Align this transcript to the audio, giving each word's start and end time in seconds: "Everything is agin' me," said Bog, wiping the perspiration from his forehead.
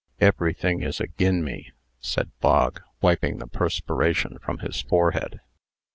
"Everything 0.19 0.81
is 0.81 0.99
agin' 0.99 1.43
me," 1.43 1.71
said 1.99 2.31
Bog, 2.39 2.81
wiping 3.01 3.37
the 3.37 3.45
perspiration 3.45 4.39
from 4.41 4.57
his 4.57 4.81
forehead. 4.81 5.41